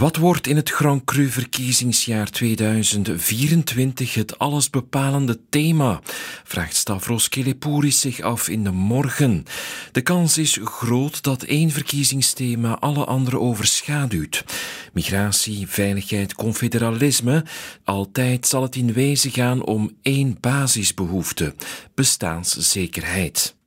Wat 0.00 0.16
wordt 0.16 0.46
in 0.46 0.56
het 0.56 0.70
Grand 0.70 1.04
Cru 1.04 1.28
verkiezingsjaar 1.28 2.30
2024 2.30 4.14
het 4.14 4.38
allesbepalende 4.38 5.38
thema? 5.48 6.00
Vraagt 6.44 6.76
Stavros 6.76 7.28
Kelepouris 7.28 8.00
zich 8.00 8.20
af 8.20 8.48
in 8.48 8.64
de 8.64 8.70
morgen. 8.70 9.44
De 9.92 10.00
kans 10.00 10.38
is 10.38 10.58
groot 10.64 11.22
dat 11.22 11.42
één 11.42 11.70
verkiezingsthema 11.70 12.78
alle 12.78 13.04
andere 13.04 13.38
overschaduwt. 13.38 14.44
Migratie, 14.92 15.68
veiligheid, 15.68 16.34
confederalisme. 16.34 17.44
Altijd 17.84 18.46
zal 18.46 18.62
het 18.62 18.76
in 18.76 18.92
wezen 18.92 19.30
gaan 19.30 19.64
om 19.64 19.96
één 20.02 20.36
basisbehoefte: 20.40 21.54
bestaanszekerheid. 21.94 23.58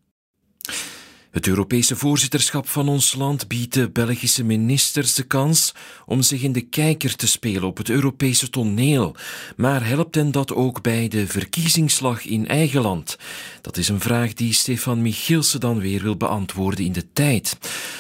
Het 1.34 1.48
Europese 1.48 1.96
voorzitterschap 1.96 2.68
van 2.68 2.90
ons 2.90 3.16
land 3.16 3.48
biedt 3.48 3.74
de 3.74 3.90
Belgische 3.90 4.44
ministers 4.44 5.14
de 5.14 5.24
kans 5.24 5.74
om 6.06 6.22
zich 6.22 6.42
in 6.42 6.52
de 6.52 6.62
kijker 6.62 7.16
te 7.16 7.28
spelen 7.28 7.64
op 7.64 7.78
het 7.78 7.90
Europese 7.90 8.50
toneel. 8.50 9.16
Maar 9.56 9.88
helpt 9.88 10.16
hen 10.16 10.32
dat 10.32 10.54
ook 10.54 10.82
bij 10.82 11.08
de 11.08 11.28
verkiezingsslag 11.28 12.26
in 12.26 12.48
eigen 12.48 12.82
land? 12.82 13.18
Dat 13.62 13.78
is 13.78 13.90
een 13.90 14.00
vraag 14.00 14.34
die 14.34 14.54
Stefan 14.54 15.02
Michielsen 15.02 15.60
dan 15.60 15.80
weer 15.80 16.02
wil 16.02 16.18
beantwoorden 16.18 16.86
in 16.86 16.94
de 16.94 17.14
tijd. 17.14 17.58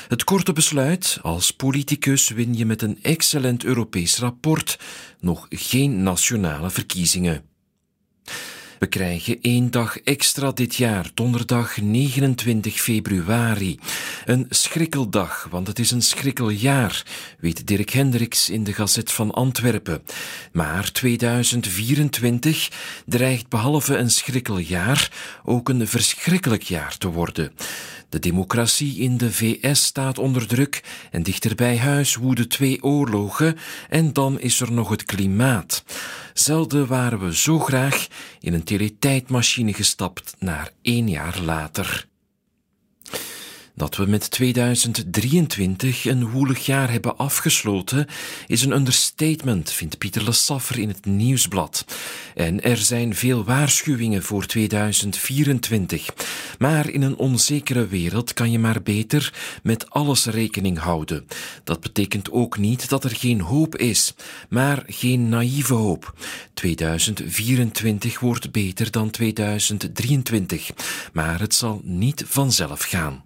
Het 0.08 0.24
korte 0.24 0.54
besluit: 0.54 1.20
als 1.22 1.52
politicus 1.52 2.30
win 2.30 2.58
je 2.58 2.66
met 2.66 2.82
een 2.82 3.00
excellent 3.02 3.64
Europees 3.64 4.18
rapport 4.18 4.80
nog 5.20 5.46
geen 5.50 6.04
nationale 6.04 6.70
verkiezingen. 6.70 7.53
We 8.84 8.90
krijgen 8.90 9.38
één 9.42 9.72
dag 9.72 10.00
extra 10.00 10.52
dit 10.52 10.76
jaar, 10.76 11.12
donderdag 11.14 11.82
29 11.82 12.82
februari. 12.82 13.80
Een 14.26 14.46
schrikkeldag, 14.50 15.48
want 15.50 15.68
het 15.68 15.80
is 15.80 15.92
een 15.92 16.02
schrikkeljaar, 16.02 17.06
weet 17.40 17.68
Dirk 17.68 17.90
Hendricks 17.90 18.50
in 18.50 18.64
de 18.64 18.74
Gazet 18.74 19.12
van 19.12 19.32
Antwerpen. 19.32 20.04
Maar 20.52 20.92
2024 20.92 22.70
dreigt 23.06 23.50
behalve 23.50 23.98
een 23.98 24.12
schrikkeljaar 24.12 25.12
ook 25.44 25.70
een 25.70 25.88
verschrikkelijk 25.88 26.64
jaar 26.64 26.98
te 26.98 27.08
worden. 27.08 27.52
De 28.10 28.20
democratie 28.20 28.98
in 28.98 29.18
de 29.18 29.32
VS 29.32 29.84
staat 29.84 30.18
onder 30.18 30.48
druk 30.48 30.84
en 31.12 31.24
dichter 31.24 31.56
bij 31.56 31.78
huis 31.78 32.16
woeden 32.16 32.48
twee 32.48 32.84
oorlogen 32.84 33.58
en 33.90 34.14
dan 34.14 34.40
is 34.40 34.60
er 34.60 34.72
nog 34.72 34.90
het 34.90 35.04
klimaat. 35.04 35.84
Zelden 36.34 36.88
waren 36.88 37.20
we 37.20 37.36
zo 37.36 37.60
graag 37.60 38.08
in 38.40 38.54
een 38.54 38.64
teletijdmachine 38.64 39.74
gestapt 39.74 40.36
naar 40.40 40.72
één 40.82 41.10
jaar 41.10 41.40
later. 41.40 42.08
Dat 43.76 43.96
we 43.96 44.06
met 44.06 44.32
2023 44.32 46.06
een 46.06 46.30
woelig 46.30 46.66
jaar 46.66 46.92
hebben 46.92 47.18
afgesloten, 47.18 48.08
is 48.48 48.62
een 48.62 48.72
understatement, 48.72 49.72
vindt 49.72 49.98
Pieter 49.98 50.24
Lessaffer 50.24 50.80
in 50.80 50.88
het 50.88 51.06
Nieuwsblad. 51.06 51.86
En 52.36 52.62
er 52.62 52.78
zijn 52.78 53.16
veel 53.16 53.44
waarschuwingen 53.44 54.24
voor 54.24 54.46
2024. 54.46 56.10
Maar 56.60 56.90
in 56.90 57.02
een 57.02 57.18
onzekere 57.18 57.88
wereld 57.88 58.34
kan 58.34 58.52
je 58.52 58.60
maar 58.60 58.82
beter 58.82 59.34
met 59.64 59.90
alles 59.90 60.26
rekening 60.26 60.80
houden. 60.80 61.28
Dat 61.64 61.80
betekent 61.80 62.32
ook 62.32 62.58
niet 62.58 62.90
dat 62.90 63.04
er 63.04 63.16
geen 63.16 63.42
hoop 63.42 63.78
is, 63.78 64.14
maar 64.50 64.84
geen 64.88 65.30
naïeve 65.30 65.74
hoop. 65.74 66.14
2024 66.54 68.20
wordt 68.20 68.52
beter 68.52 68.92
dan 68.92 69.10
2023, 69.10 70.72
maar 71.14 71.40
het 71.40 71.54
zal 71.54 71.82
niet 71.84 72.24
vanzelf 72.28 72.82
gaan. 72.82 73.24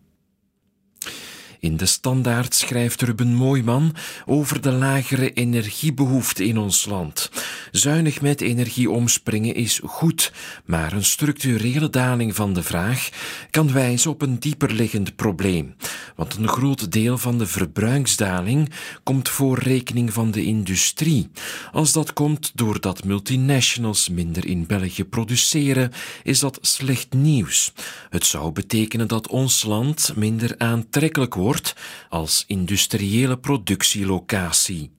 In 1.59 1.77
de 1.77 1.85
standaard 1.85 2.55
schrijft 2.55 3.01
Ruben 3.01 3.33
Mooiman 3.33 3.95
over 4.25 4.61
de 4.61 4.71
lagere 4.71 5.33
energiebehoefte 5.33 6.45
in 6.45 6.57
ons 6.57 6.85
land. 6.85 7.31
Zuinig 7.71 8.21
met 8.21 8.41
energie 8.41 8.89
omspringen 8.89 9.55
is 9.55 9.81
goed, 9.83 10.33
maar 10.65 10.93
een 10.93 11.05
structurele 11.05 11.89
daling 11.89 12.35
van 12.35 12.53
de 12.53 12.63
vraag 12.63 13.09
kan 13.49 13.71
wijzen 13.73 14.11
op 14.11 14.21
een 14.21 14.39
dieperliggend 14.39 15.15
probleem. 15.15 15.75
Want 16.17 16.35
een 16.35 16.47
groot 16.47 16.91
deel 16.91 17.17
van 17.17 17.37
de 17.37 17.47
verbruiksdaling 17.47 18.69
komt 19.03 19.29
voor 19.29 19.59
rekening 19.59 20.13
van 20.13 20.31
de 20.31 20.43
industrie. 20.43 21.29
Als 21.71 21.91
dat 21.91 22.13
komt 22.13 22.51
doordat 22.55 23.03
multinationals 23.03 24.09
minder 24.09 24.45
in 24.45 24.65
België 24.65 25.05
produceren, 25.05 25.91
is 26.23 26.39
dat 26.39 26.57
slecht 26.61 27.13
nieuws. 27.13 27.73
Het 28.09 28.25
zou 28.25 28.51
betekenen 28.51 29.07
dat 29.07 29.27
ons 29.27 29.63
land 29.63 30.13
minder 30.15 30.55
aantrekkelijk 30.57 31.33
wordt 31.33 31.75
als 32.09 32.43
industriële 32.47 33.37
productielocatie. 33.37 34.96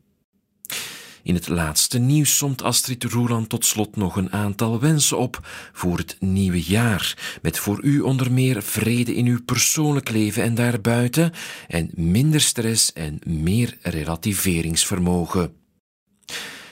In 1.29 1.35
het 1.35 1.49
laatste 1.49 1.99
nieuws 1.99 2.37
somt 2.37 2.63
Astrid 2.63 3.05
Roeland 3.05 3.49
tot 3.49 3.65
slot 3.65 3.97
nog 3.97 4.17
een 4.17 4.33
aantal 4.33 4.81
wensen 4.81 5.19
op 5.19 5.49
voor 5.73 5.97
het 5.99 6.17
nieuwe 6.21 6.63
jaar, 6.63 7.39
met 7.43 7.59
voor 7.59 7.83
u 7.83 8.01
onder 8.01 8.33
meer 8.33 8.63
vrede 8.63 9.15
in 9.15 9.27
uw 9.27 9.43
persoonlijk 9.45 10.11
leven 10.11 10.43
en 10.43 10.55
daarbuiten 10.55 11.33
en 11.67 11.91
minder 11.95 12.41
stress 12.41 12.93
en 12.93 13.19
meer 13.25 13.77
relativeringsvermogen. 13.83 15.53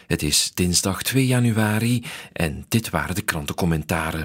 Het 0.06 0.22
is 0.22 0.50
dinsdag 0.54 1.02
2 1.02 1.26
januari 1.26 2.04
en 2.32 2.64
dit 2.68 2.90
waren 2.90 3.14
de 3.14 3.22
krantencommentaren. 3.22 4.14